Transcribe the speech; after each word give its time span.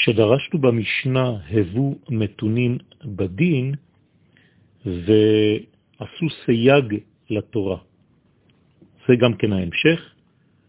כשדרשנו 0.00 0.60
במשנה 0.60 1.36
הבו 1.50 1.94
מתונים 2.08 2.78
בדין, 3.04 3.74
ועשו 4.86 6.26
סייג 6.44 6.98
לתורה. 7.30 7.78
זה 9.08 9.14
גם 9.20 9.34
כן 9.34 9.52
ההמשך, 9.52 10.00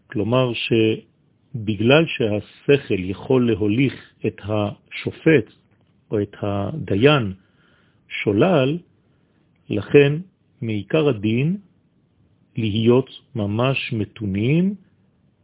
כלומר 0.06 0.52
שבגלל 0.54 2.04
שהשכל 2.06 3.00
יכול 3.04 3.50
להוליך 3.50 3.94
את 4.26 4.40
השופט 4.44 5.52
או 6.10 6.22
את 6.22 6.36
הדיין 6.40 7.32
שולל, 8.08 8.78
לכן 9.70 10.12
מעיקר 10.62 11.08
הדין 11.08 11.56
להיות 12.56 13.10
ממש 13.34 13.92
מתונים 13.92 14.74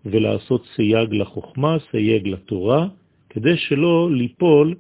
ולעשות 0.05 0.67
סייג 0.77 1.13
לחוכמה, 1.13 1.77
סייג 1.91 2.29
לתורה, 2.29 2.89
כדי 3.31 3.57
שלא 3.57 4.11
ליפול 4.13 4.75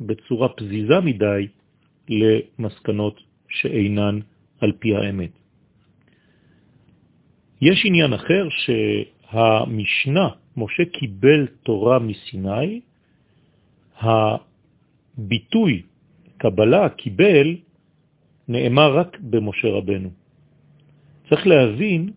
בצורה 0.00 0.48
פזיזה 0.48 1.00
מדי 1.04 1.48
למסקנות 2.08 3.20
שאינן 3.48 4.18
על 4.60 4.72
פי 4.78 4.96
האמת. 4.96 5.30
יש 7.60 7.82
עניין 7.84 8.12
אחר 8.12 8.48
שהמשנה, 8.50 10.28
משה 10.56 10.84
קיבל 10.84 11.46
תורה 11.62 11.98
מסיני, 11.98 12.80
הביטוי 13.98 15.82
קבלה, 16.38 16.88
קיבל, 16.88 17.56
נאמר 18.48 18.98
רק 18.98 19.18
במשה 19.20 19.68
רבנו. 19.68 20.10
צריך 21.28 21.46
להבין 21.46 22.10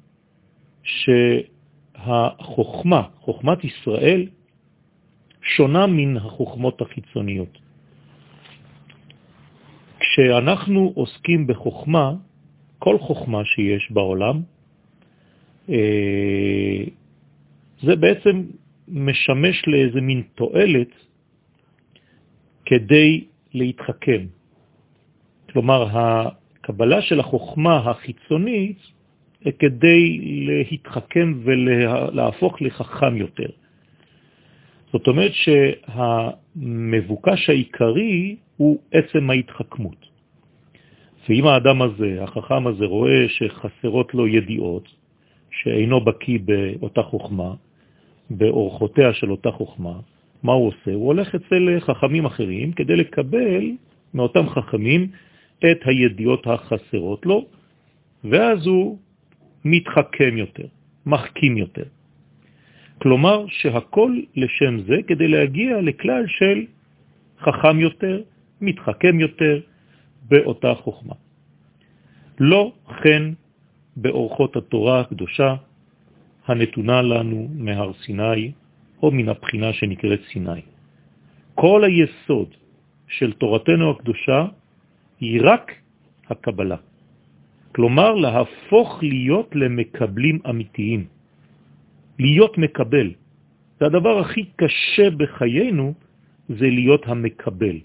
שהחוכמה, 1.96 3.02
חוכמת 3.20 3.64
ישראל, 3.64 4.28
שונה 5.46 5.88
מן 5.88 6.18
החוכמות 6.18 6.82
החיצוניות. 6.82 7.58
כשאנחנו 10.00 10.92
עוסקים 10.96 11.48
בחוכמה, 11.48 12.14
כל 12.80 13.00
חוכמה 13.00 13.46
שיש 13.46 13.92
בעולם, 13.92 14.42
אה, 15.70 16.84
זה 17.82 17.96
בעצם 17.96 18.44
משמש 18.88 19.68
לאיזה 19.68 20.02
מין 20.02 20.24
תועלת 20.36 20.92
כדי 22.66 23.24
להתחכם. 23.54 24.26
כלומר, 25.52 25.88
הקבלה 25.92 27.02
של 27.02 27.20
החוכמה 27.20 27.78
החיצונית 27.78 28.78
כדי 29.60 30.20
להתחכם 30.48 31.34
ולהפוך 31.44 32.62
לחכם 32.62 33.18
יותר. 33.18 33.50
זאת 34.96 35.08
אומרת 35.08 35.32
שהמבוקש 36.56 37.50
העיקרי 37.50 38.36
הוא 38.58 38.80
עצם 38.92 39.30
ההתחכמות. 39.30 40.06
ואם 41.30 41.48
האדם 41.48 41.82
הזה, 41.82 42.24
החכם 42.24 42.68
הזה, 42.68 42.86
רואה 42.86 43.30
שחסרות 43.30 44.14
לו 44.14 44.28
ידיעות, 44.28 44.88
שאינו 45.52 46.02
בקי 46.02 46.38
באותה 46.38 47.04
חוכמה, 47.04 47.54
באורחותיה 48.30 49.14
של 49.14 49.32
אותה 49.32 49.52
חוכמה, 49.52 50.00
מה 50.44 50.54
הוא 50.54 50.68
עושה? 50.68 50.94
הוא 50.94 51.06
הולך 51.06 51.36
אצל 51.36 51.80
חכמים 51.80 52.26
אחרים 52.26 52.72
כדי 52.72 52.96
לקבל 52.96 53.72
מאותם 54.14 54.50
חכמים 54.50 55.08
את 55.60 55.80
הידיעות 55.86 56.48
החסרות 56.48 57.26
לו, 57.26 57.46
ואז 58.24 58.68
הוא 58.68 58.98
מתחכם 59.66 60.38
יותר, 60.38 60.68
מחכים 61.06 61.58
יותר. 61.58 61.84
כלומר 63.02 63.46
שהכל 63.50 64.12
לשם 64.36 64.80
זה 64.88 64.98
כדי 65.08 65.28
להגיע 65.28 65.82
לכלל 65.82 66.24
של 66.28 66.66
חכם 67.40 67.80
יותר, 67.80 68.22
מתחכם 68.62 69.20
יותר 69.20 69.60
באותה 70.30 70.74
חוכמה. 70.76 71.16
לא 72.40 72.72
כן 73.04 73.24
באורחות 73.96 74.56
התורה 74.56 75.00
הקדושה 75.00 75.56
הנתונה 76.48 77.02
לנו 77.02 77.48
מהר 77.56 77.92
סיני 78.06 78.52
או 79.04 79.12
מן 79.12 79.30
הבחינה 79.30 79.74
שנקראת 79.74 80.20
סיני. 80.32 80.62
כל 81.56 81.84
היסוד 81.84 82.50
של 83.08 83.34
תורתנו 83.34 83.92
הקדושה 83.92 84.46
היא 85.20 85.42
רק 85.44 85.72
הקבלה. 86.30 86.76
כלומר, 87.76 88.14
להפוך 88.14 89.00
להיות 89.04 89.56
למקבלים 89.56 90.40
אמיתיים. 90.50 91.15
להיות 92.20 92.58
מקבל. 92.58 93.12
זה 93.80 93.86
הדבר 93.86 94.20
הכי 94.20 94.44
קשה 94.56 95.10
בחיינו, 95.10 95.94
זה 96.50 96.68
להיות 96.70 97.08
המקבל. 97.08 97.78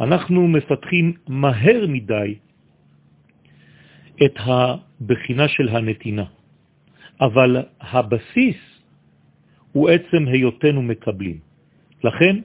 אנחנו 0.00 0.48
מפתחים 0.48 1.12
מהר 1.28 1.86
מדי 1.88 2.34
את 4.24 4.36
הבחינה 4.36 5.48
של 5.48 5.68
הנתינה, 5.68 6.24
אבל 7.20 7.56
הבסיס 7.80 8.60
הוא 9.72 9.88
עצם 9.88 10.28
היותנו 10.28 10.82
מקבלים. 10.82 11.38
לכן, 12.04 12.36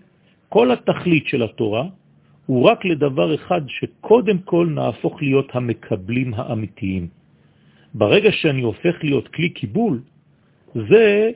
כל 0.50 0.72
התכלית 0.72 1.28
של 1.28 1.44
התורה 1.44 1.84
הוא 2.46 2.64
רק 2.64 2.86
לדבר 2.86 3.36
אחד, 3.36 3.62
שקודם 3.68 4.38
כל 4.38 4.68
נהפוך 4.76 5.22
להיות 5.22 5.50
המקבלים 5.56 6.34
האמיתיים. 6.34 7.08
ברגע 7.94 8.32
שאני 8.32 8.62
הופך 8.62 8.96
להיות 9.04 9.28
כלי 9.28 9.50
קיבול, 9.50 10.02
זה 10.76 11.32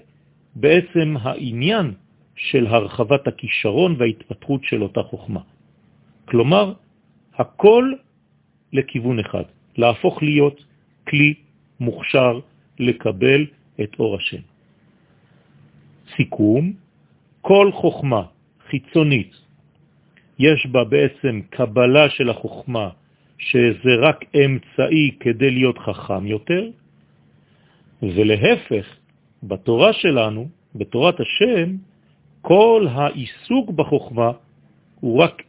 בעצם 0.56 1.16
העניין 1.22 1.94
של 2.36 2.68
הרחבת 2.68 3.28
הכישרון 3.28 3.96
וההתפתחות 4.00 4.64
של 4.64 4.84
אותה 4.84 5.04
חוכמה. 5.04 5.42
כלומר, 6.26 6.74
הכל 7.36 7.94
לכיוון 8.74 9.20
אחד, 9.20 9.44
להפוך 9.78 10.24
להיות 10.24 10.64
כלי 11.08 11.34
מוכשר 11.80 12.40
לקבל 12.80 13.46
את 13.82 14.00
אור 14.00 14.16
השם. 14.16 14.42
סיכום, 16.16 16.74
כל 17.42 17.72
חוכמה 17.74 18.24
חיצונית 18.70 19.32
יש 20.40 20.66
בה 20.66 20.84
בעצם 20.84 21.42
קבלה 21.50 22.10
של 22.10 22.30
החוכמה, 22.30 22.90
שזה 23.38 23.94
רק 24.00 24.26
אמצעי 24.36 25.12
כדי 25.20 25.52
להיות 25.52 25.78
חכם 25.78 26.28
יותר, 26.28 26.70
ולהפך, 28.04 28.99
בתורה 29.44 29.94
שלנו, 29.94 30.48
בתורת 30.76 31.20
השם, 31.20 31.76
כל 32.42 32.88
העיסוק 32.92 33.70
בחוכמה 33.70 34.32
הוא 35.00 35.24
רק 35.24 35.44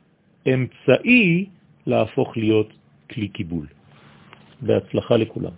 אמצעי 0.47 1.47
להפוך 1.87 2.37
להיות 2.37 2.69
כלי 3.11 3.29
קיבול. 3.29 3.67
בהצלחה 4.61 5.17
לכולם. 5.17 5.53